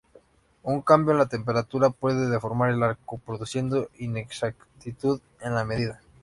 [0.63, 6.01] Un cambio en la temperatura puede deformar el arco, produciendo inexactitud en la medida.